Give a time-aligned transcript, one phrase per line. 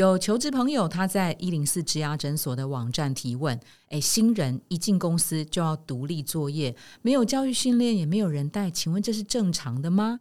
[0.00, 3.60] 有求职朋友他在一零四职涯诊所的网站提问：，
[3.90, 10.20] 哎，新人一进公司就要独立作业，没有教育训练，也没有人带，请问这是正常的吗？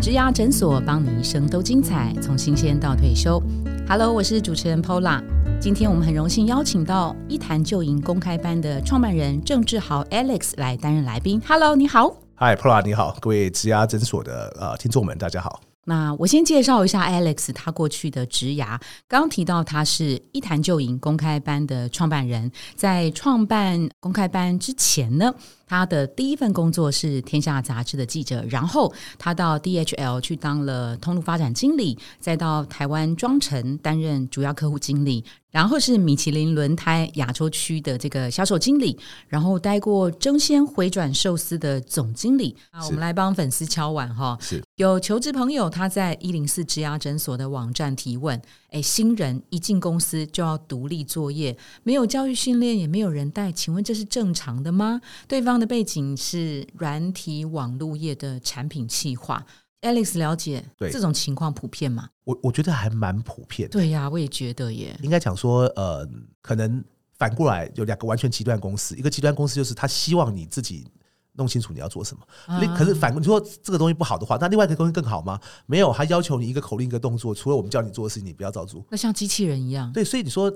[0.00, 3.38] 职涯诊所帮你一生都精彩，从新鲜到退休。
[3.86, 5.22] Hello，我是主持人 Pola，
[5.60, 11.38] 今天我们很荣幸邀请到一谈就赢公开班的创办人郑志豪 Alex 来担任来宾。
[11.46, 12.16] Hello，你好。
[12.44, 15.60] 嗨，Pola，你好，各位植牙诊所的呃听众们，大家好。
[15.84, 18.76] 那我先介绍一下 Alex，他过去的职涯。
[19.06, 25.32] 刚刚提到他是一谈就赢公开班的创办人，在创办公开班之前呢，
[25.72, 35.24] 他的第一份工作是天下杂志的记者，然后他到 DHL 去当了通路发展经理，再到台湾庄臣担任主要客户经理。
[35.50, 38.98] 然后是米其林轮胎亚洲区的这个销售经理，
[39.28, 42.56] 然后待过争先回转寿司的总经理。
[42.70, 44.34] 啊，我们来帮粉丝敲碗哈。
[44.40, 55.02] 是有求职朋友他在一零四职涯诊所的网站提问：，哎，新人一进公司就要独立作业，没有教育训练，也没有人带，请问这是正常的吗？
[55.28, 59.46] 对方的背景是软体网络业的产品企划。
[59.82, 62.08] Alex 了解，对这种情况普遍吗？
[62.24, 63.68] 我我觉得还蛮普遍。
[63.70, 64.98] 对呀，我也觉得耶。
[65.02, 66.08] 应该讲说，呃，
[66.40, 66.84] 可能
[67.16, 70.86] 反过来有两个完全极端公司，一个极端公司就是他希望你自己。
[71.34, 75.40] 弄清楚你要做什么，可是反过你说这个东西不好的话，那另外一个东西更好吗？
[75.64, 78.84] 没有，他要求你一个口令一个动作，除了我们叫你做的事情，你不要照做。
[78.90, 79.90] 那像机器人一样。
[79.94, 80.52] 对，所以你说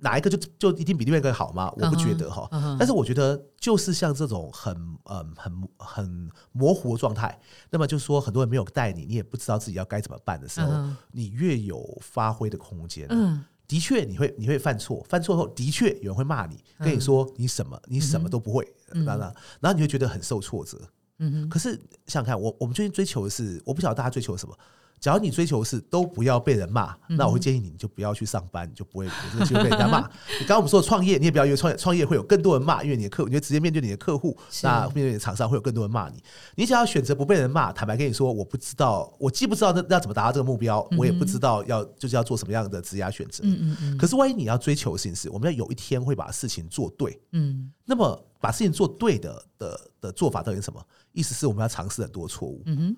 [0.00, 1.72] 哪一个就就一定比另外一个好吗？
[1.76, 2.48] 我不觉得哈。
[2.78, 7.38] 但是我觉得就是像这种很嗯很很模糊的状态，
[7.70, 10.70] 那么就是说很多人没有带你，你也不知道自己要该怎么办的时候，
[11.12, 13.06] 你越有发挥的空间。
[13.10, 13.44] 嗯。
[13.66, 19.20] 的确，你会你会犯错，犯错后的确有人会骂你，跟你说你什么你什么都不会，然后
[19.58, 20.78] 然后你会觉得很受挫折。
[21.18, 21.72] 嗯可是
[22.06, 24.54] 想想看，我我们最近追求的是，我不晓得大家追求什么。
[25.00, 30.00] 假如你追求是都不要被人骂，那我会建议你，你就不要去上班，你就不会有这个机会被人家骂。
[30.40, 36.22] 你刚刚我们说创业，你也不要因为创业创业会有更多人骂，因为你的客，你就直接面对你的客户，那面对你的厂商会有更多人骂你。
[36.54, 43.44] 你只要选择不被人骂，坦白跟你说，我不知道，我既不知道那要怎么达到这个目标，我也不知道要就是要做什么样的职业选择。
[43.44, 43.98] 嗯嗯嗯。
[43.98, 47.20] 可是万一你要追求的事情是，我们要有一天会把事情做对。
[47.32, 47.70] 嗯。
[47.84, 50.82] 那么把事情做对的的的做法到底是什么？
[51.12, 52.62] 意思是我们要尝试很多错误。
[52.64, 52.96] 嗯哼。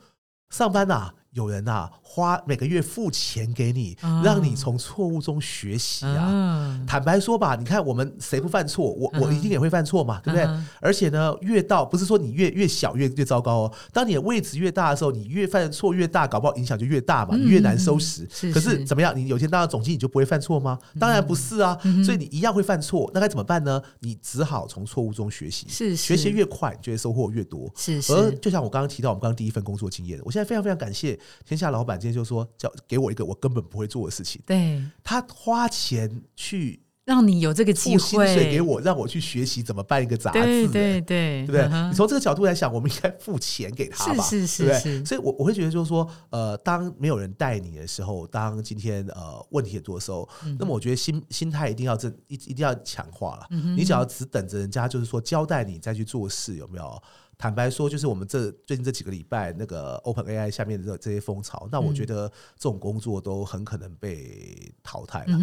[0.51, 1.13] 上班呐。
[1.37, 6.81] 有人呐，花每个月付钱给你，让你从错误中学习啊。
[6.87, 8.91] 坦白说吧，你看我们谁不犯错？
[8.95, 10.49] 我我一定也会犯错嘛，对不对？
[10.81, 13.73] 而且呢，越到不是说你越越小越越糟糕哦。
[13.93, 18.27] 当你的位置越大的时候，你越犯的错越大，搞不好影响就越大嘛，越难收拾。
[18.51, 19.15] 可是怎么样？
[19.15, 20.79] 你有一天当了总经理就不会犯错吗？
[20.99, 21.79] 当然不是啊。
[22.03, 23.83] 所以你一样会犯错，那该怎么办呢？
[24.01, 25.67] 你只好从错误中学习。
[25.69, 27.71] 是学习越快，就会收获越多。
[27.77, 28.15] 是是。
[28.15, 31.19] 而就像我刚刚提到，我们刚刚第一份工作经验，我现在非常非常感谢。
[31.45, 41.89] 天下老板今天就说叫给我一个我根本不会做的事情，对他花钱去让你有这个机会薪水给我，让我去学习怎么办一个杂志，对对对，对不对？
[41.89, 45.05] 你从这个角度来想，我们应该付钱给他吧，是是是。
[45.05, 53.47] 所以，我我会觉得就是说，呃，当没有人带你的时候，当今天呃问题很多的时候，那么我觉得心心态一定要正一一定要强化了。
[53.77, 57.03] 你只要只等着人家就是说交代你再去做事，有没有？
[57.39, 62.27] 坦白说，就是我们这最近这几个礼拜那个 Open AI 下面的这些风潮，那我觉得
[62.57, 65.39] 这种工作都很可能被淘汰了。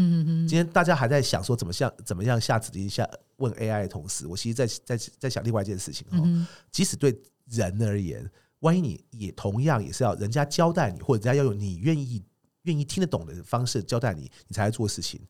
[0.48, 6.48] 今天大家还在想说怎么像怎么样下指令下问 AI 的同时，我其实在在在想另外一件事情哦。
[6.72, 7.16] 即使对
[7.46, 8.28] 人而言，
[8.62, 12.24] 万一你也同样也是要人家交代你，或者人家要用你愿意
[12.64, 15.22] 愿意听得懂的方式交代你，你才来做事情。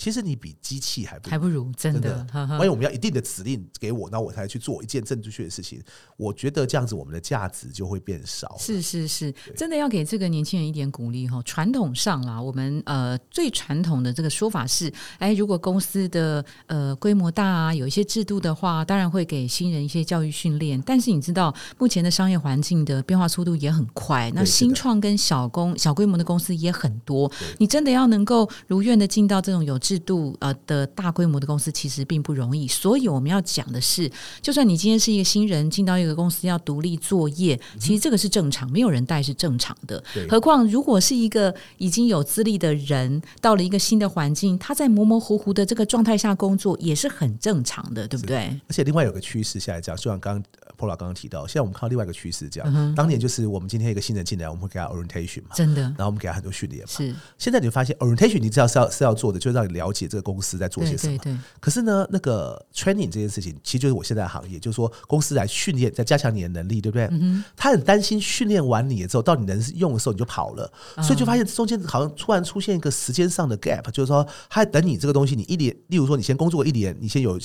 [0.00, 5.78] 其实你比机器还不还不如真的，万一我们要一定的指令给我，那我才去做一件正确的事情。
[6.16, 8.56] 我觉得这样子我们的价值就会变少。
[8.58, 11.42] 是是是，真的要给这个年轻人一点鼓励哈。
[11.44, 20.80] 传统上啦，我们呃最传统的这个说法是，哎，如果公司的呃规模大啊，有一些制度的话，当然会给新人一些教育训练。
[20.80, 27.30] 但是你知道，目前的商业环境的变化速度也很快，那新创跟小公小规模的公司也很多。
[27.58, 34.08] 你真的要能够如愿的进到这种有制度呃的大规模的公司其实并不容易，所以我们要讲的是，
[34.40, 40.00] 就算你今天是一个新人进到一个公司要独立作业，其实这个是正常，没有人带是正常的。
[40.28, 48.56] 何况如果是一个已经有资历的人到了一个新的环境，他在模模糊糊的这个状态下工作也是很正常的，对不对？
[48.68, 50.40] 而且另外有个趋势下来讲，就像刚
[50.78, 56.88] Pola 刚刚提到，现在我们看到另外一个趋势，这样当年就是我们今天一个新人进来，我们会给他 orientation 嘛，真的，然后我们给他很多训练嘛。
[56.88, 59.92] 是现在你会发现 orientation 你知道是要是要做的，就让你了。
[59.92, 61.18] 解这个公司在做些什么。
[61.18, 61.38] 对对。
[61.60, 67.08] 可是呢，那个 training 这件事情，其实就是我现在的行业，就是说公司来训练，在加强你的能力，对不对？
[67.10, 70.72] 嗯他很担心训练完你之后，到你能用的时候你就跑了，
[71.02, 77.38] 所以就发现中间好像突然出现一个时间上的 gap，就是说他在等你这个东西，你一年，例如说你先工作一年，你先有。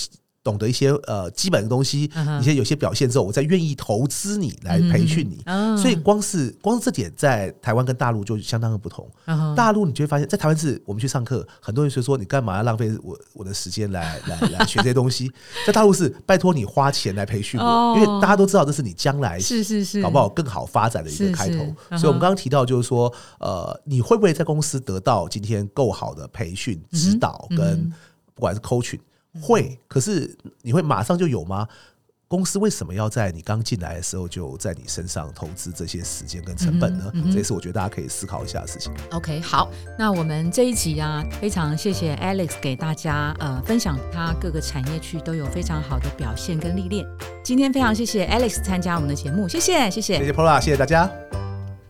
[0.45, 2.09] 懂得一些呃基本的东西，
[2.39, 5.43] 一些有些表现之后，我再愿意投资你来培训你。
[5.75, 9.09] 所以光是光是这点，在台湾跟大陆就相当的不同。
[9.55, 15.31] 大陆你就会发现，在台湾是我们去上课，很多人就说你干嘛要浪费我我的时间来来来 学这些东西？
[15.65, 21.57] 在大陆是拜托你花钱来培训我，因为大家都知道这是你将来是是是搞不好更好发展的一个开头。
[21.97, 27.91] 所以我们刚刚提到就是说，呃，你会不会在公司得到今天够好的培训指导跟
[28.35, 28.99] 不管是 coaching？
[29.41, 31.67] 会，可是你会马上就有吗？
[32.27, 37.11] 公司为什么要在你刚进来的时候就在你身上投资这些时间跟成本呢？
[37.31, 38.91] 这也是我觉得大家可以思考一下的事情。
[39.11, 47.05] OK，好，那我们这一集啊，非常谢谢 Alex 给大家呃分享他各个产业区都有非常好的表现跟历练。
[47.43, 51.44] 今天非常谢谢 Alex 参加我们的节目，谢谢谢谢谢谢 Pola，谢谢大家。